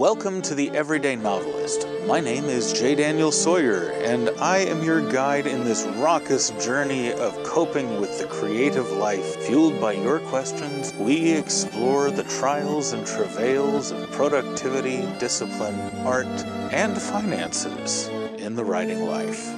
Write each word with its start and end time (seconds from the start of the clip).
Welcome 0.00 0.40
to 0.42 0.54
the 0.54 0.70
Everyday 0.70 1.14
Novelist. 1.14 1.86
My 2.06 2.20
name 2.20 2.46
is 2.46 2.72
J. 2.72 2.94
Daniel 2.94 3.30
Sawyer, 3.30 3.90
and 4.02 4.30
I 4.40 4.58
am 4.58 4.82
your 4.82 5.06
guide 5.12 5.46
in 5.46 5.64
this 5.64 5.84
raucous 5.96 6.50
journey 6.64 7.12
of 7.12 7.34
coping 7.44 8.00
with 8.00 8.18
the 8.18 8.26
creative 8.26 8.90
life. 8.92 9.36
Fueled 9.44 9.78
by 9.78 9.92
your 9.92 10.20
questions, 10.20 10.94
we 10.94 11.32
explore 11.32 12.10
the 12.10 12.24
trials 12.24 12.94
and 12.94 13.06
travails 13.06 13.90
of 13.90 14.10
productivity, 14.12 15.02
discipline, 15.18 15.78
art, 16.06 16.26
and 16.72 16.96
finances 16.96 18.08
in 18.38 18.54
the 18.54 18.64
writing 18.64 19.04
life. 19.04 19.54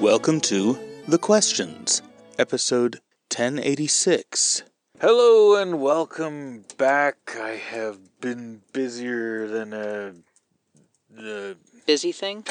Welcome 0.00 0.40
to 0.42 0.78
The 1.08 1.18
Questions, 1.18 2.00
episode 2.38 3.00
1086. 3.34 4.62
Hello 5.00 5.54
and 5.60 5.80
welcome 5.80 6.64
back. 6.76 7.16
I 7.40 7.50
have 7.50 8.20
been 8.20 8.62
busier 8.72 9.46
than 9.46 9.72
a. 9.72 10.14
Busy 11.86 12.12
thing? 12.12 12.44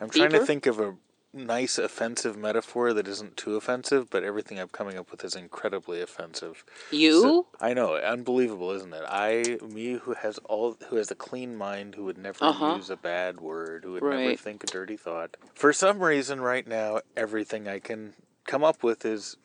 I'm 0.00 0.08
trying 0.10 0.30
to 0.30 0.44
think 0.44 0.66
of 0.66 0.80
a 0.80 0.94
nice 1.34 1.76
offensive 1.76 2.36
metaphor 2.36 2.92
that 2.94 3.06
isn't 3.06 3.36
too 3.36 3.56
offensive, 3.56 4.08
but 4.08 4.24
everything 4.24 4.58
I'm 4.58 4.68
coming 4.68 4.96
up 4.96 5.10
with 5.10 5.22
is 5.24 5.34
incredibly 5.34 6.00
offensive. 6.00 6.64
You? 6.90 7.20
So- 7.22 7.46
I 7.60 7.74
know, 7.74 7.96
unbelievable, 7.96 8.70
isn't 8.70 8.94
it? 8.94 9.02
I, 9.06 9.58
me, 9.68 9.94
who 9.94 10.14
has 10.14 10.38
all, 10.44 10.76
who 10.88 10.96
has 10.96 11.10
a 11.10 11.14
clean 11.14 11.56
mind, 11.56 11.94
who 11.96 12.04
would 12.04 12.18
never 12.18 12.44
Uh-huh. 12.44 12.76
use 12.76 12.88
a 12.88 12.96
bad 12.96 13.40
word, 13.40 13.84
who 13.84 13.92
would 13.92 14.02
never 14.02 14.36
think 14.36 14.64
a 14.64 14.66
dirty 14.66 14.96
thought. 14.96 15.36
For 15.54 15.72
some 15.72 16.00
reason, 16.00 16.40
right 16.40 16.66
now, 16.66 17.00
everything 17.16 17.68
I 17.68 17.80
can 17.80 18.14
come 18.44 18.64
up 18.64 18.82
with 18.82 19.04
is 19.04 19.36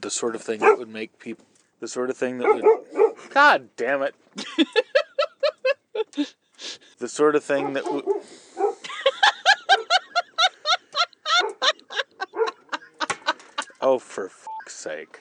the 0.00 0.10
sort 0.10 0.34
of 0.34 0.42
thing 0.42 0.60
that 0.60 0.78
would 0.78 0.88
make 0.88 1.18
people, 1.18 1.44
the 1.80 1.88
sort 1.88 2.10
of 2.10 2.16
thing 2.16 2.38
that 2.38 2.48
would. 2.48 2.64
God 3.30 3.68
damn 3.76 4.02
it! 4.02 4.14
the 6.98 7.08
sort 7.08 7.36
of 7.36 7.44
thing 7.44 7.72
that 7.74 7.90
would. 7.92 8.04
Oh, 13.86 13.98
for 13.98 14.30
fuck's 14.30 14.74
sake. 14.74 15.20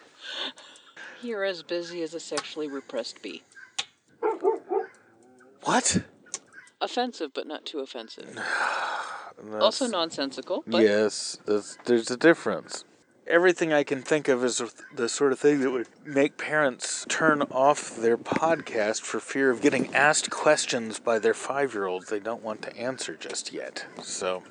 You're 1.21 1.43
as 1.43 1.63
busy 1.63 2.01
as 2.01 2.13
a 2.13 2.19
sexually 2.19 2.69
repressed 2.69 3.21
bee. 3.21 3.43
What? 5.63 6.01
Offensive, 6.79 7.33
but 7.33 7.45
not 7.45 7.65
too 7.65 7.79
offensive. 7.79 8.39
Also 9.59 9.87
nonsensical, 9.87 10.63
but 10.67 10.83
yes, 10.83 11.39
there's, 11.45 11.77
there's 11.85 12.11
a 12.11 12.15
difference. 12.15 12.85
Everything 13.25 13.71
I 13.71 13.83
can 13.83 14.01
think 14.01 14.27
of 14.27 14.43
is 14.43 14.61
the 14.93 15.07
sort 15.07 15.31
of 15.31 15.39
thing 15.39 15.61
that 15.61 15.71
would 15.71 15.87
make 16.05 16.37
parents 16.37 17.05
turn 17.07 17.41
off 17.43 17.95
their 17.95 18.17
podcast 18.17 19.01
for 19.01 19.21
fear 19.21 19.49
of 19.49 19.61
getting 19.61 19.95
asked 19.95 20.29
questions 20.29 20.99
by 20.99 21.19
their 21.19 21.33
five 21.33 21.73
year 21.73 21.85
olds 21.85 22.09
they 22.09 22.19
don't 22.19 22.43
want 22.43 22.61
to 22.63 22.75
answer 22.75 23.15
just 23.15 23.53
yet. 23.53 23.85
So, 24.01 24.43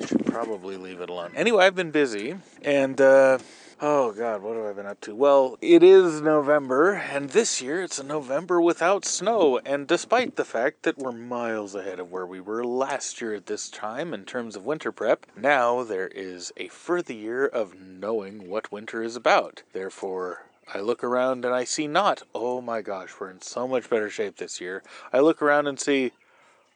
I 0.00 0.06
should 0.06 0.24
probably 0.24 0.78
leave 0.78 1.00
it 1.02 1.10
alone. 1.10 1.32
Anyway, 1.36 1.62
I've 1.64 1.74
been 1.74 1.90
busy, 1.90 2.36
and, 2.62 2.98
uh, 3.00 3.38
oh 3.82 4.12
god, 4.12 4.42
what 4.42 4.56
have 4.56 4.66
I 4.66 4.72
been 4.72 4.86
up 4.86 5.00
to? 5.02 5.14
Well, 5.14 5.56
it 5.62 5.82
is 5.82 6.20
November, 6.20 6.92
and 6.92 7.30
this 7.30 7.62
year 7.62 7.82
it's 7.82 7.98
a 7.98 8.04
November 8.04 8.60
without 8.60 9.06
snow, 9.06 9.58
and 9.64 9.86
despite 9.86 10.36
the 10.36 10.44
fact 10.44 10.82
that 10.82 10.98
we're 10.98 11.12
miles 11.12 11.74
ahead 11.74 11.98
of 11.98 12.10
where 12.10 12.26
we 12.26 12.40
were 12.40 12.62
last 12.62 13.20
year 13.20 13.34
at 13.34 13.46
this 13.46 13.70
time 13.70 14.12
in 14.12 14.24
terms 14.24 14.54
of 14.54 14.66
winter 14.66 14.92
prep, 14.92 15.26
now 15.34 15.82
there 15.82 16.08
is 16.08 16.52
a 16.58 16.68
further 16.68 17.14
year 17.14 17.46
of 17.46 17.80
knowing 17.80 18.50
what 18.50 18.70
winter 18.70 19.02
is 19.02 19.16
about. 19.16 19.62
Therefore, 19.72 20.44
I 20.72 20.80
look 20.80 21.02
around 21.02 21.44
and 21.44 21.54
I 21.54 21.64
see 21.64 21.86
not, 21.86 22.22
oh 22.34 22.60
my 22.60 22.82
gosh, 22.82 23.14
we're 23.18 23.30
in 23.30 23.40
so 23.40 23.66
much 23.66 23.88
better 23.88 24.10
shape 24.10 24.36
this 24.36 24.60
year. 24.60 24.82
I 25.12 25.20
look 25.20 25.40
around 25.40 25.66
and 25.66 25.80
see, 25.80 26.12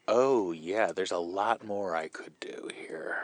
oh 0.09 0.53
yeah, 0.53 0.93
there's 0.93 1.13
a 1.13 1.19
lot 1.19 1.65
more 1.65 1.95
I 1.95 2.09
could 2.09 2.41
do 2.41 2.71
here. 2.75 3.19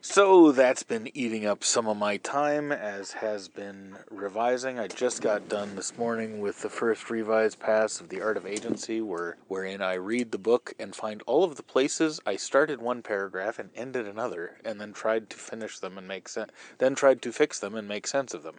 So 0.00 0.52
that's 0.52 0.82
been 0.82 1.08
eating 1.14 1.46
up 1.46 1.64
some 1.64 1.86
of 1.86 1.96
my 1.96 2.18
time, 2.18 2.70
as 2.70 3.12
has 3.12 3.48
been 3.48 3.96
revising. 4.10 4.78
I 4.78 4.88
just 4.88 5.22
got 5.22 5.48
done 5.48 5.76
this 5.76 5.96
morning 5.96 6.40
with 6.40 6.60
the 6.62 6.68
first 6.68 7.10
revised 7.10 7.58
pass 7.58 8.00
of 8.00 8.08
The 8.08 8.20
Art 8.20 8.36
of 8.36 8.46
Agency, 8.46 9.00
where 9.00 9.36
wherein 9.48 9.80
I 9.82 9.94
read 9.94 10.30
the 10.32 10.38
book 10.38 10.74
and 10.78 10.94
find 10.94 11.22
all 11.26 11.44
of 11.44 11.56
the 11.56 11.62
places 11.62 12.20
I 12.26 12.36
started 12.36 12.80
one 12.80 13.02
paragraph 13.02 13.58
and 13.58 13.70
ended 13.74 14.06
another, 14.06 14.58
and 14.64 14.80
then 14.80 14.92
tried 14.92 15.30
to 15.30 15.36
finish 15.36 15.78
them 15.78 15.96
and 15.98 16.06
make 16.06 16.28
sense. 16.28 16.50
Then 16.78 16.94
tried 16.94 17.22
to 17.22 17.32
fix 17.32 17.58
them 17.58 17.74
and 17.74 17.88
make 17.88 18.06
sense 18.06 18.34
of 18.34 18.42
them, 18.42 18.56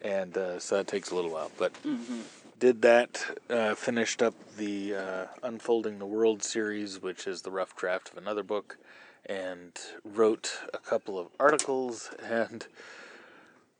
and 0.00 0.36
uh, 0.36 0.58
so 0.58 0.76
that 0.76 0.86
takes 0.86 1.10
a 1.10 1.14
little 1.14 1.30
while, 1.30 1.50
but 1.58 1.72
did 2.58 2.82
that, 2.82 3.24
uh, 3.50 3.74
finished 3.74 4.22
up 4.22 4.34
the 4.56 4.94
uh, 4.94 5.26
Unfolding 5.42 5.98
the 5.98 6.06
World 6.06 6.42
series, 6.42 7.00
which 7.00 7.26
is 7.26 7.42
the 7.42 7.50
rough 7.50 7.76
draft 7.76 8.10
of 8.10 8.18
another 8.18 8.42
book, 8.42 8.78
and 9.28 9.78
wrote 10.04 10.60
a 10.72 10.78
couple 10.78 11.18
of 11.18 11.28
articles 11.38 12.10
and 12.22 12.66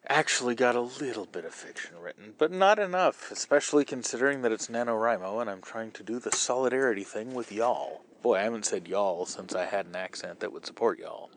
actually 0.06 0.54
got 0.54 0.74
a 0.74 0.80
little 0.80 1.26
bit 1.26 1.44
of 1.44 1.54
fiction 1.54 1.98
written, 1.98 2.34
but 2.38 2.52
not 2.52 2.78
enough, 2.78 3.30
especially 3.30 3.84
considering 3.84 4.42
that 4.42 4.52
it's 4.52 4.68
NaNoWriMo 4.68 5.40
and 5.40 5.50
I'm 5.50 5.62
trying 5.62 5.90
to 5.92 6.02
do 6.02 6.18
the 6.18 6.32
solidarity 6.32 7.04
thing 7.04 7.34
with 7.34 7.52
y'all. 7.52 8.02
Boy, 8.22 8.36
I 8.36 8.42
haven't 8.42 8.66
said 8.66 8.88
y'all 8.88 9.26
since 9.26 9.54
I 9.54 9.66
had 9.66 9.86
an 9.86 9.96
accent 9.96 10.40
that 10.40 10.52
would 10.52 10.66
support 10.66 10.98
y'all. 10.98 11.30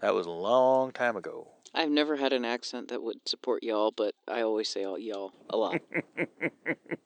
That 0.00 0.14
was 0.14 0.26
a 0.26 0.30
long 0.30 0.92
time 0.92 1.16
ago. 1.16 1.48
I've 1.74 1.90
never 1.90 2.16
had 2.16 2.32
an 2.32 2.44
accent 2.44 2.88
that 2.88 3.02
would 3.02 3.28
support 3.28 3.62
y'all, 3.62 3.90
but 3.90 4.14
I 4.28 4.42
always 4.42 4.68
say 4.68 4.82
y'all 4.82 5.32
a 5.50 5.56
lot. 5.56 5.80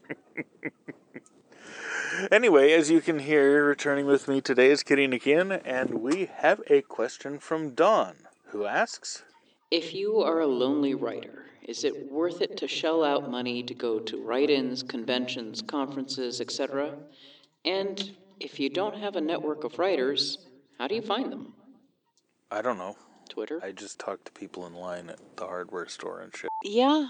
Anyway, 2.30 2.70
as 2.70 2.92
you 2.92 3.00
can 3.00 3.18
hear, 3.18 3.64
returning 3.64 4.06
with 4.06 4.28
me 4.28 4.40
today 4.40 4.70
is 4.70 4.84
Kitty 4.84 5.08
Nikian, 5.08 5.60
and 5.64 5.94
we 5.94 6.26
have 6.36 6.60
a 6.68 6.80
question 6.82 7.40
from 7.40 7.70
Dawn, 7.70 8.14
who 8.50 8.66
asks 8.66 9.24
if 9.72 9.92
you 9.92 10.18
are 10.18 10.38
a 10.38 10.46
lonely 10.46 10.94
writer, 10.94 11.46
is 11.64 11.82
it 11.82 12.08
worth 12.08 12.40
it 12.40 12.56
to 12.58 12.68
shell 12.68 13.02
out 13.02 13.28
money 13.28 13.64
to 13.64 13.74
go 13.74 13.98
to 13.98 14.22
write 14.22 14.48
ins, 14.48 14.84
conventions, 14.84 15.60
conferences, 15.60 16.40
etc.? 16.40 16.94
And 17.64 18.16
if 18.38 18.60
you 18.60 18.70
don't 18.70 18.96
have 18.96 19.16
a 19.16 19.20
network 19.20 19.64
of 19.64 19.80
writers, 19.80 20.38
how 20.78 20.86
do 20.86 20.94
you 20.94 21.02
find 21.02 21.32
them? 21.32 21.54
I 22.48 22.62
don't 22.62 22.78
know. 22.78 22.96
Twitter? 23.28 23.60
I 23.60 23.72
just 23.72 23.98
talk 23.98 24.22
to 24.22 24.32
people 24.32 24.66
in 24.66 24.74
line 24.74 25.10
at 25.10 25.18
the 25.36 25.46
hardware 25.46 25.88
store 25.88 26.20
and 26.20 26.36
shit. 26.36 26.50
Yeah, 26.62 27.08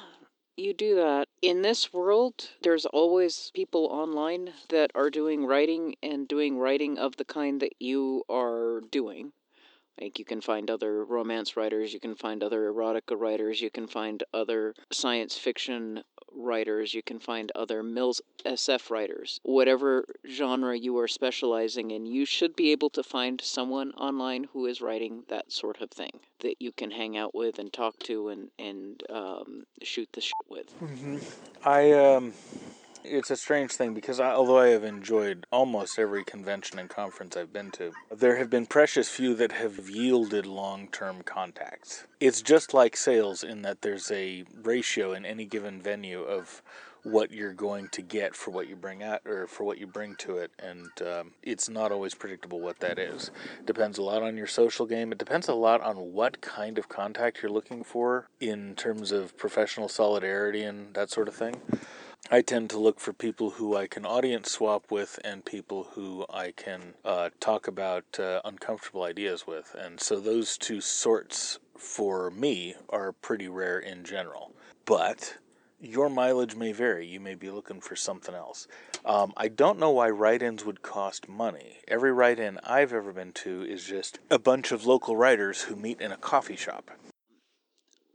you 0.61 0.75
do 0.75 0.95
that. 0.97 1.29
In 1.43 1.63
this 1.63 1.93
world, 1.93 2.51
there's 2.63 2.87
always 2.87 3.51
people 3.55 3.87
online 3.87 4.53
that 4.69 4.91
are 4.95 5.11
doing 5.11 5.47
writing 5.47 5.97
and 6.03 6.29
doing 6.29 6.59
writing 6.59 6.99
of 6.99 7.17
the 7.17 7.25
kind 7.25 7.61
that 7.61 7.75
you 7.81 8.25
are 8.29 8.81
doing. 8.91 9.33
Like, 10.01 10.19
you 10.19 10.25
can 10.25 10.41
find 10.41 10.71
other 10.71 11.05
romance 11.05 11.57
writers, 11.57 11.93
you 11.93 12.01
can 12.01 12.15
find 12.15 12.43
other 12.43 12.73
erotica 12.73 13.19
writers, 13.19 13.61
you 13.61 13.71
can 13.71 13.87
find 13.87 14.23
other 14.33 14.75
science 14.91 15.37
fiction 15.37 16.03
writers, 16.33 16.95
you 16.95 17.03
can 17.03 17.19
find 17.19 17.53
other 17.55 17.83
Mills 17.83 18.21
SF 18.45 18.91
writers. 18.91 19.41
Whatever 19.43 20.05
genre 20.29 20.77
you 20.77 20.97
are 20.99 21.09
specializing 21.09 21.91
in, 21.91 22.07
you 22.07 22.25
should 22.25 22.57
be 22.57 22.73
able 22.73 22.91
to 22.91 23.03
find 23.03 23.41
someone 23.41 23.91
online 23.93 24.45
who 24.53 24.67
is 24.67 24.81
writing 24.81 25.25
that 25.29 25.53
sort 25.53 25.81
of 25.81 25.91
thing 25.91 26.21
that 26.41 26.57
you 26.61 26.73
can 26.73 26.91
hang 26.91 27.17
out 27.17 27.35
with 27.35 27.59
and 27.59 27.73
talk 27.73 27.99
to 28.01 28.29
and, 28.29 28.49
and 28.59 29.03
um, 29.11 29.65
shoot 29.83 30.09
the 30.13 30.21
shit 30.21 30.33
with. 30.49 30.73
I 31.65 31.93
um, 31.93 32.33
it's 33.05 33.31
a 33.31 33.37
strange 33.37 33.73
thing 33.73 33.95
because 33.95 34.21
I, 34.21 34.33
although 34.33 34.59
I 34.59 34.69
have 34.69 34.85
enjoyed 34.85 35.47
almost 35.51 35.99
every 35.99 36.25
convention 36.25 36.79
and 36.79 36.89
conference 36.89 37.37
I've 37.37 37.53
been 37.53 37.71
to, 37.73 37.93
there 38.11 38.37
have 38.37 38.51
been 38.51 38.67
precious 38.67 39.09
few 39.09 39.35
that 39.35 39.53
have 39.53 39.89
yielded 39.89 40.47
long-term 40.47 41.23
contacts. 41.23 42.07
It's 42.21 42.43
just 42.43 42.75
like 42.75 42.97
sales 42.97 43.43
in 43.43 43.63
that 43.63 43.83
there's 43.83 44.11
a 44.11 44.45
ratio 44.63 45.13
in 45.13 45.25
any 45.25 45.45
given 45.45 45.81
venue 45.81 46.23
of 46.23 46.63
what 47.03 47.31
you're 47.31 47.55
going 47.55 47.89
to 47.89 48.03
get 48.03 48.37
for 48.37 48.51
what 48.51 48.69
you 48.69 48.77
bring 48.77 49.03
out 49.03 49.23
or 49.25 49.47
for 49.47 49.65
what 49.65 49.79
you 49.79 49.87
bring 49.87 50.15
to 50.17 50.37
it 50.37 50.51
and 50.59 50.91
um, 51.01 51.31
it's 51.43 51.67
not 51.67 51.91
always 51.91 52.15
predictable 52.15 52.61
what 52.61 52.79
that 52.81 52.99
is. 52.99 53.31
Depends 53.65 53.97
a 53.97 54.03
lot 54.03 54.23
on 54.23 54.37
your 54.37 54.47
social 54.47 54.85
game. 54.85 55.11
It 55.11 55.17
depends 55.17 55.49
a 55.49 55.55
lot 55.55 55.81
on 55.81 56.13
what 56.13 56.43
kind 56.43 56.77
of 56.77 56.91
contact 56.91 57.41
you're 57.41 57.51
looking 57.51 57.85
for 57.85 58.29
in 58.39 58.75
terms 58.75 59.13
of 59.13 59.37
professional 59.39 59.89
solidarity 59.89 60.63
and 60.63 60.93
that 60.93 61.11
sort 61.11 61.29
of 61.29 61.35
thing 61.35 61.63
I 62.33 62.43
tend 62.43 62.71
to 62.71 62.79
look 62.79 63.01
for 63.01 63.13
people 63.13 63.51
who 63.51 63.77
I 63.77 63.89
can 63.89 64.07
audience 64.07 64.53
swap 64.53 64.93
with 64.93 65.19
and 65.25 65.45
people 65.45 65.89
who 65.95 66.25
I 66.31 66.53
can 66.53 66.95
uh, 67.05 67.31
talk 67.41 67.67
about 67.67 68.05
uh, 68.21 68.41
uncomfortable 68.45 69.03
ideas 69.03 69.49
with. 69.49 69.75
And 69.77 70.01
so 70.01 70.21
those 70.21 70.57
two 70.57 70.81
sorts 70.81 71.59
for 71.77 72.31
me 72.31 72.77
are 72.89 73.11
pretty 73.11 73.49
rare 73.49 73.81
in 73.81 74.05
general. 74.05 74.53
But 74.85 75.39
your 75.81 76.09
mileage 76.09 76.55
may 76.55 76.71
vary. 76.71 77.05
You 77.05 77.19
may 77.19 77.35
be 77.35 77.51
looking 77.51 77.81
for 77.81 77.97
something 77.97 78.35
else. 78.37 78.69
Um, 79.05 79.33
I 79.37 79.49
don't 79.49 79.81
know 79.81 79.91
why 79.91 80.11
write 80.11 80.41
ins 80.41 80.65
would 80.65 80.83
cost 80.83 81.29
money. 81.29 81.79
Every 81.89 82.13
write 82.13 82.39
in 82.39 82.61
I've 82.63 82.93
ever 82.93 83.13
been 83.13 83.33
to 83.33 83.65
is 83.65 83.85
just 83.85 84.21
a 84.31 84.39
bunch 84.39 84.71
of 84.71 84.87
local 84.87 85.17
writers 85.17 85.63
who 85.63 85.75
meet 85.75 86.01
in 86.01 86.13
a 86.13 86.17
coffee 86.17 86.55
shop. 86.55 86.93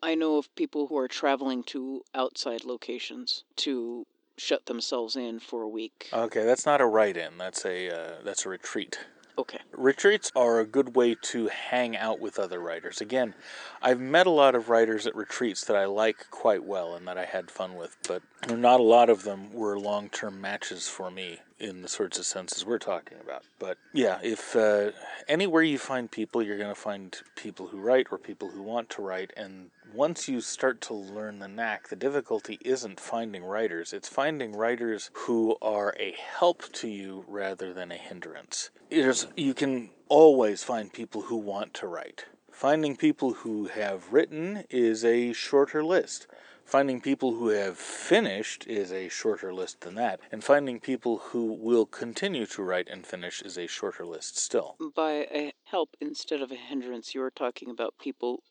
I 0.01 0.15
know 0.15 0.37
of 0.37 0.53
people 0.55 0.87
who 0.87 0.97
are 0.97 1.07
traveling 1.07 1.63
to 1.65 2.03
outside 2.13 2.63
locations 2.63 3.43
to 3.57 4.05
shut 4.37 4.65
themselves 4.65 5.15
in 5.15 5.39
for 5.39 5.61
a 5.61 5.69
week. 5.69 6.09
Okay, 6.11 6.43
that's 6.43 6.65
not 6.65 6.81
a 6.81 6.85
write-in. 6.85 7.37
That's 7.37 7.65
a 7.65 7.89
uh, 7.89 8.11
that's 8.23 8.45
a 8.45 8.49
retreat. 8.49 8.99
Okay. 9.37 9.59
Retreats 9.73 10.31
are 10.35 10.59
a 10.59 10.65
good 10.65 10.95
way 10.95 11.15
to 11.23 11.47
hang 11.49 11.97
out 11.97 12.21
with 12.21 12.39
other 12.39 12.59
writers. 12.59 13.01
Again, 13.01 13.33
I've 13.81 13.99
met 13.99 14.27
a 14.27 14.31
lot 14.31 14.55
of 14.55 14.69
writers 14.69 15.05
at 15.05 15.15
retreats 15.15 15.65
that 15.65 15.75
I 15.75 15.85
like 15.85 16.29
quite 16.31 16.63
well 16.63 16.95
and 16.95 17.05
that 17.07 17.17
I 17.17 17.25
had 17.25 17.51
fun 17.51 17.75
with, 17.75 17.97
but 18.07 18.21
not 18.49 18.79
a 18.79 18.83
lot 18.83 19.09
of 19.09 19.23
them 19.23 19.51
were 19.51 19.77
long 19.77 20.07
term 20.09 20.39
matches 20.39 20.87
for 20.87 21.11
me 21.11 21.39
in 21.59 21.81
the 21.81 21.89
sorts 21.89 22.17
of 22.17 22.25
senses 22.25 22.65
we're 22.65 22.77
talking 22.77 23.17
about. 23.21 23.43
But 23.59 23.77
yeah, 23.93 24.19
if 24.23 24.55
uh, 24.55 24.91
anywhere 25.27 25.63
you 25.63 25.79
find 25.79 26.09
people, 26.09 26.41
you're 26.41 26.57
going 26.57 26.73
to 26.73 26.79
find 26.79 27.15
people 27.35 27.67
who 27.67 27.79
write 27.79 28.07
or 28.11 28.17
people 28.17 28.49
who 28.49 28.61
want 28.61 28.89
to 28.91 29.01
write, 29.01 29.33
and 29.35 29.69
once 29.95 30.27
you 30.27 30.41
start 30.41 30.81
to 30.81 30.93
learn 30.93 31.39
the 31.39 31.47
knack, 31.47 31.87
the 31.87 31.95
difficulty 31.95 32.59
isn't 32.65 32.99
finding 32.99 33.43
writers, 33.43 33.93
it's 33.93 34.09
finding 34.09 34.51
writers 34.53 35.09
who 35.13 35.55
are 35.61 35.95
a 35.97 36.13
help 36.17 36.63
to 36.73 36.89
you 36.89 37.23
rather 37.27 37.73
than 37.73 37.91
a 37.91 37.95
hindrance. 37.95 38.71
Is, 38.89 39.27
you 39.37 39.53
can 39.53 39.91
always 40.09 40.63
find 40.63 40.91
people 40.91 41.21
who 41.21 41.37
want 41.37 41.73
to 41.75 41.87
write. 41.87 42.25
Finding 42.51 42.97
people 42.97 43.33
who 43.33 43.67
have 43.67 44.11
written 44.11 44.65
is 44.69 45.05
a 45.05 45.31
shorter 45.31 45.83
list. 45.83 46.27
Finding 46.65 46.99
people 46.99 47.35
who 47.35 47.49
have 47.49 47.77
finished 47.77 48.65
is 48.67 48.91
a 48.91 49.07
shorter 49.07 49.53
list 49.53 49.81
than 49.81 49.95
that, 49.95 50.19
and 50.31 50.43
finding 50.43 50.79
people 50.79 51.17
who 51.17 51.53
will 51.53 51.85
continue 51.85 52.45
to 52.47 52.63
write 52.63 52.87
and 52.89 53.05
finish 53.05 53.41
is 53.41 53.57
a 53.57 53.67
shorter 53.67 54.05
list 54.05 54.37
still. 54.37 54.75
By 54.95 55.27
a 55.31 55.53
help 55.65 55.95
instead 56.01 56.41
of 56.41 56.51
a 56.51 56.55
hindrance, 56.55 57.13
you 57.13 57.21
are 57.21 57.31
talking 57.31 57.69
about 57.69 57.93
people 57.99 58.41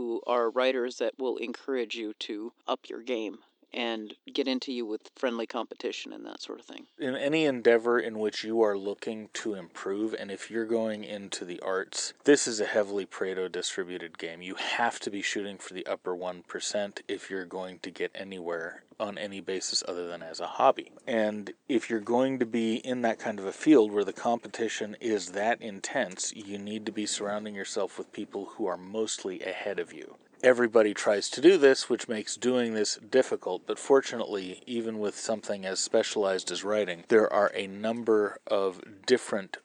who 0.00 0.22
are 0.26 0.48
writers 0.48 0.96
that 0.96 1.12
will 1.18 1.36
encourage 1.36 1.94
you 1.94 2.14
to 2.14 2.50
up 2.66 2.88
your 2.88 3.02
game 3.02 3.38
and 3.72 4.14
get 4.32 4.48
into 4.48 4.72
you 4.72 4.86
with 4.86 5.10
friendly 5.14 5.46
competition 5.46 6.12
and 6.12 6.24
that 6.26 6.42
sort 6.42 6.60
of 6.60 6.66
thing. 6.66 6.86
In 6.98 7.16
any 7.16 7.44
endeavor 7.44 7.98
in 7.98 8.18
which 8.18 8.44
you 8.44 8.62
are 8.62 8.76
looking 8.76 9.28
to 9.34 9.54
improve, 9.54 10.14
and 10.14 10.30
if 10.30 10.50
you're 10.50 10.64
going 10.64 11.04
into 11.04 11.44
the 11.44 11.60
arts, 11.60 12.12
this 12.24 12.46
is 12.46 12.60
a 12.60 12.66
heavily 12.66 13.06
Pareto 13.06 13.50
distributed 13.50 14.18
game. 14.18 14.42
You 14.42 14.54
have 14.54 14.98
to 15.00 15.10
be 15.10 15.22
shooting 15.22 15.58
for 15.58 15.74
the 15.74 15.86
upper 15.86 16.14
1% 16.16 17.00
if 17.08 17.30
you're 17.30 17.44
going 17.44 17.78
to 17.80 17.90
get 17.90 18.10
anywhere 18.14 18.82
on 18.98 19.16
any 19.16 19.40
basis 19.40 19.82
other 19.88 20.06
than 20.06 20.22
as 20.22 20.40
a 20.40 20.46
hobby. 20.46 20.92
And 21.06 21.52
if 21.68 21.88
you're 21.88 22.00
going 22.00 22.38
to 22.38 22.46
be 22.46 22.76
in 22.76 23.02
that 23.02 23.18
kind 23.18 23.38
of 23.38 23.46
a 23.46 23.52
field 23.52 23.92
where 23.92 24.04
the 24.04 24.12
competition 24.12 24.96
is 25.00 25.30
that 25.30 25.62
intense, 25.62 26.32
you 26.34 26.58
need 26.58 26.84
to 26.86 26.92
be 26.92 27.06
surrounding 27.06 27.54
yourself 27.54 27.96
with 27.96 28.12
people 28.12 28.52
who 28.56 28.66
are 28.66 28.76
mostly 28.76 29.40
ahead 29.40 29.78
of 29.78 29.92
you 29.92 30.16
everybody 30.42 30.94
tries 30.94 31.28
to 31.30 31.40
do 31.40 31.56
this, 31.56 31.88
which 31.88 32.08
makes 32.08 32.36
doing 32.36 32.74
this 32.74 32.96
difficult. 32.96 33.66
But 33.66 33.78
fortunately, 33.78 34.62
even 34.66 34.98
with 34.98 35.16
something 35.16 35.64
as 35.64 35.80
specialized 35.80 36.50
as 36.50 36.64
writing, 36.64 37.04
there 37.08 37.30
are 37.32 37.52
a 37.54 37.66
number 37.66 38.38
of 38.46 38.80
different 39.06 39.58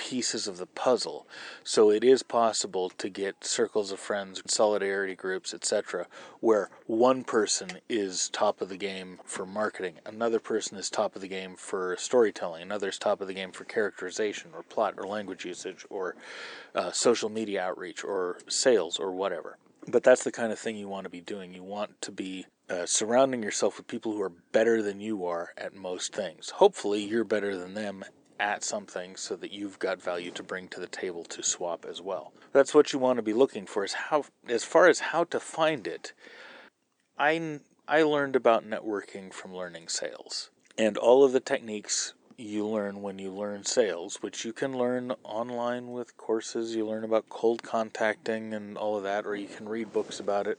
pieces 0.00 0.48
of 0.48 0.56
the 0.56 0.66
puzzle. 0.66 1.26
So 1.62 1.90
it 1.90 2.02
is 2.02 2.22
possible 2.22 2.88
to 2.88 3.10
get 3.10 3.44
circles 3.44 3.92
of 3.92 4.00
friends, 4.00 4.42
solidarity 4.46 5.14
groups, 5.14 5.52
etc., 5.52 6.06
where 6.40 6.70
one 6.86 7.22
person 7.22 7.68
is 7.86 8.30
top 8.30 8.62
of 8.62 8.70
the 8.70 8.78
game 8.78 9.18
for 9.26 9.44
marketing, 9.44 9.96
another 10.06 10.40
person 10.40 10.78
is 10.78 10.88
top 10.88 11.14
of 11.16 11.20
the 11.20 11.28
game 11.28 11.54
for 11.54 11.96
storytelling, 11.98 12.62
another 12.62 12.88
is 12.88 12.98
top 12.98 13.20
of 13.20 13.26
the 13.26 13.34
game 13.34 13.52
for 13.52 13.64
characterization 13.64 14.52
or 14.54 14.62
plot 14.62 14.94
or 14.96 15.06
language 15.06 15.44
usage 15.44 15.84
or 15.90 16.16
uh, 16.74 16.90
social 16.90 17.28
media 17.28 17.62
outreach 17.62 18.02
or 18.02 18.38
sales 18.48 18.98
or 18.98 19.12
whatever. 19.12 19.58
But 19.90 20.02
that's 20.02 20.24
the 20.24 20.32
kind 20.32 20.52
of 20.52 20.58
thing 20.58 20.76
you 20.76 20.88
want 20.88 21.04
to 21.04 21.10
be 21.10 21.20
doing. 21.20 21.52
You 21.54 21.62
want 21.62 22.00
to 22.02 22.12
be 22.12 22.46
uh, 22.68 22.86
surrounding 22.86 23.42
yourself 23.42 23.76
with 23.76 23.88
people 23.88 24.12
who 24.12 24.22
are 24.22 24.32
better 24.52 24.82
than 24.82 25.00
you 25.00 25.26
are 25.26 25.50
at 25.58 25.74
most 25.74 26.14
things. 26.14 26.50
Hopefully, 26.50 27.02
you're 27.02 27.24
better 27.24 27.56
than 27.56 27.74
them 27.74 28.04
at 28.38 28.64
something 28.64 29.16
so 29.16 29.36
that 29.36 29.52
you've 29.52 29.78
got 29.78 30.00
value 30.00 30.30
to 30.30 30.42
bring 30.42 30.66
to 30.68 30.80
the 30.80 30.86
table 30.86 31.24
to 31.24 31.42
swap 31.42 31.84
as 31.88 32.00
well. 32.00 32.32
That's 32.52 32.74
what 32.74 32.92
you 32.92 32.98
want 32.98 33.18
to 33.18 33.22
be 33.22 33.34
looking 33.34 33.66
for 33.66 33.84
is 33.84 33.92
how 33.92 34.24
as 34.48 34.64
far 34.64 34.88
as 34.88 35.00
how 35.00 35.24
to 35.24 35.38
find 35.38 35.86
it. 35.86 36.12
I 37.18 37.60
I 37.86 38.02
learned 38.02 38.36
about 38.36 38.64
networking 38.64 39.32
from 39.32 39.54
learning 39.54 39.88
sales. 39.88 40.50
And 40.78 40.96
all 40.96 41.24
of 41.24 41.32
the 41.32 41.40
techniques 41.40 42.14
you 42.40 42.66
learn 42.66 43.02
when 43.02 43.18
you 43.18 43.30
learn 43.30 43.64
sales, 43.64 44.22
which 44.22 44.44
you 44.44 44.52
can 44.52 44.76
learn 44.76 45.12
online 45.24 45.92
with 45.92 46.16
courses. 46.16 46.74
You 46.74 46.86
learn 46.86 47.04
about 47.04 47.28
cold 47.28 47.62
contacting 47.62 48.54
and 48.54 48.76
all 48.76 48.96
of 48.96 49.02
that, 49.02 49.26
or 49.26 49.36
you 49.36 49.48
can 49.48 49.68
read 49.68 49.92
books 49.92 50.20
about 50.20 50.46
it. 50.46 50.58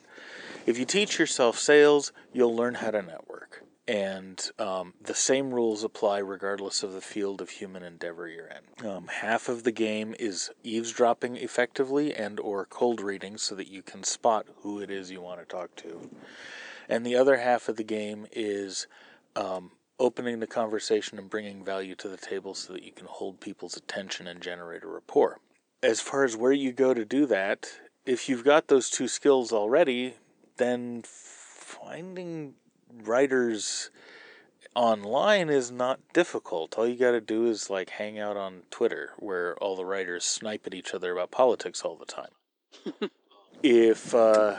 If 0.65 0.77
you 0.77 0.85
teach 0.85 1.17
yourself 1.17 1.57
sales, 1.57 2.11
you'll 2.31 2.55
learn 2.55 2.75
how 2.75 2.91
to 2.91 3.01
network. 3.01 3.63
And 3.87 4.39
um, 4.59 4.93
the 5.01 5.15
same 5.15 5.53
rules 5.53 5.83
apply 5.83 6.19
regardless 6.19 6.83
of 6.83 6.93
the 6.93 7.01
field 7.01 7.41
of 7.41 7.49
human 7.49 7.83
endeavor 7.83 8.27
you're 8.27 8.47
in. 8.47 8.87
Um, 8.87 9.07
half 9.07 9.49
of 9.49 9.63
the 9.63 9.71
game 9.71 10.15
is 10.19 10.51
eavesdropping 10.63 11.35
effectively 11.35 12.13
and 12.13 12.39
or 12.39 12.65
cold 12.65 13.01
reading 13.01 13.37
so 13.37 13.55
that 13.55 13.67
you 13.67 13.81
can 13.81 14.03
spot 14.03 14.45
who 14.61 14.79
it 14.79 14.91
is 14.91 15.11
you 15.11 15.19
want 15.19 15.39
to 15.39 15.45
talk 15.45 15.75
to. 15.77 16.09
And 16.87 17.05
the 17.05 17.15
other 17.15 17.37
half 17.37 17.67
of 17.67 17.75
the 17.75 17.83
game 17.83 18.27
is 18.31 18.87
um, 19.35 19.71
opening 20.01 20.39
the 20.39 20.47
conversation 20.47 21.19
and 21.19 21.29
bringing 21.29 21.63
value 21.63 21.93
to 21.93 22.09
the 22.09 22.17
table 22.17 22.55
so 22.55 22.73
that 22.73 22.83
you 22.83 22.91
can 22.91 23.05
hold 23.05 23.39
people's 23.39 23.77
attention 23.77 24.25
and 24.25 24.41
generate 24.41 24.83
a 24.83 24.87
rapport. 24.87 25.37
As 25.83 26.01
far 26.01 26.23
as 26.23 26.35
where 26.35 26.51
you 26.51 26.71
go 26.71 26.95
to 26.95 27.05
do 27.05 27.27
that, 27.27 27.71
if 28.03 28.27
you've 28.27 28.43
got 28.43 28.67
those 28.67 28.89
two 28.89 29.07
skills 29.07 29.53
already, 29.53 30.15
then 30.57 31.03
finding 31.05 32.55
writers 32.91 33.91
online 34.75 35.49
is 35.49 35.69
not 35.69 35.99
difficult. 36.13 36.79
All 36.79 36.87
you 36.87 36.95
got 36.95 37.11
to 37.11 37.21
do 37.21 37.45
is 37.45 37.69
like 37.69 37.91
hang 37.91 38.17
out 38.17 38.37
on 38.37 38.63
Twitter 38.71 39.11
where 39.19 39.55
all 39.57 39.75
the 39.75 39.85
writers 39.85 40.25
snipe 40.25 40.65
at 40.65 40.73
each 40.73 40.95
other 40.95 41.11
about 41.13 41.29
politics 41.29 41.83
all 41.83 41.95
the 41.95 42.05
time. 42.05 43.11
if 43.63 44.15
uh, 44.15 44.57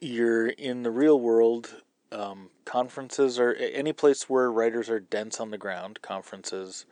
you're 0.00 0.46
in 0.46 0.84
the 0.84 0.92
real 0.92 1.18
world, 1.18 1.82
um, 2.12 2.50
conferences 2.64 3.38
or 3.38 3.54
any 3.54 3.92
place 3.92 4.28
where 4.28 4.50
writers 4.50 4.88
are 4.88 5.00
dense 5.00 5.40
on 5.40 5.50
the 5.50 5.58
ground, 5.58 6.00
conferences, 6.02 6.86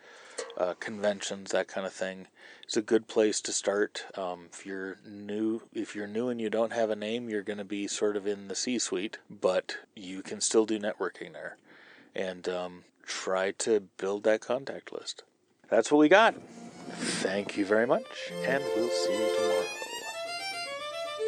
uh, 0.58 0.75
conventions, 0.81 1.50
that 1.50 1.69
kind 1.69 1.87
of 1.87 1.93
thing, 1.93 2.26
is 2.69 2.76
a 2.76 2.82
good 2.82 3.06
place 3.06 3.40
to 3.43 3.52
start. 3.52 4.06
Um, 4.16 4.46
if 4.52 4.66
you're 4.66 4.96
new, 5.06 5.62
if 5.72 5.94
you're 5.94 6.06
new 6.06 6.28
and 6.28 6.40
you 6.40 6.50
don't 6.50 6.72
have 6.72 6.90
a 6.90 6.96
name, 6.96 7.28
you're 7.28 7.43
going 7.43 7.58
to 7.58 7.64
be 7.64 7.87
sort 7.87 8.16
of 8.16 8.26
in 8.26 8.49
the 8.49 8.55
C-suite, 8.55 9.19
but 9.31 9.76
you 9.94 10.22
can 10.22 10.40
still 10.40 10.66
do 10.66 10.78
networking 10.78 11.32
there, 11.32 11.56
and 12.14 12.49
um, 12.49 12.84
try 13.05 13.52
to 13.52 13.81
build 13.99 14.25
that 14.25 14.40
contact 14.40 14.93
list. 14.93 15.22
That's 15.69 15.91
what 15.91 15.98
we 15.98 16.08
got. 16.08 16.34
Thank 16.91 17.56
you 17.56 17.65
very 17.65 17.86
much, 17.86 18.06
and 18.44 18.62
we'll 18.77 18.89
see 18.91 19.12
you 19.12 19.34
tomorrow. 19.34 19.64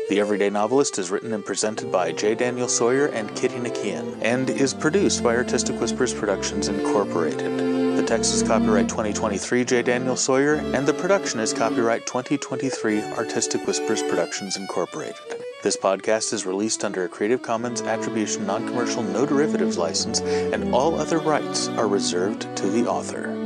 The 0.09 0.21
Everyday 0.21 0.51
Novelist 0.51 1.01
is 1.01 1.11
written 1.11 1.33
and 1.33 1.45
presented 1.45 1.91
by 1.91 2.13
J. 2.13 2.37
Daniel 2.37 2.69
Sawyer 2.69 3.07
and 3.07 3.35
Kitty 3.35 3.57
Nakian, 3.57 4.17
and 4.23 4.49
is 4.49 4.73
produced 4.73 5.25
by 5.25 5.35
Artistic 5.35 5.81
Whispers 5.81 6.15
Productions 6.15 6.69
Incorporated. 6.69 7.59
The 7.97 8.05
text 8.07 8.33
is 8.33 8.45
copyright 8.45 8.89
2023 8.89 9.65
J. 9.65 9.83
Daniel 9.83 10.15
Sawyer, 10.15 10.55
and 10.55 10.87
the 10.87 10.95
production 10.95 11.41
is 11.41 11.53
copyright 11.53 12.07
2023 12.07 13.03
Artistic 13.03 13.67
Whispers 13.67 14.03
Productions 14.05 14.57
Incorporated. 14.57 15.43
This 15.65 15.77
podcast 15.77 16.33
is 16.33 16.47
released 16.47 16.85
under 16.85 17.05
a 17.05 17.09
Creative 17.09 17.43
Commons 17.43 17.83
Attribution 17.83 18.47
Non 18.47 18.65
Commercial 18.65 19.03
No 19.03 19.27
Derivatives 19.27 19.77
license, 19.77 20.21
and 20.21 20.73
all 20.73 21.01
other 21.01 21.19
rights 21.19 21.67
are 21.71 21.89
reserved 21.89 22.43
to 22.59 22.69
the 22.69 22.87
author. 22.87 23.46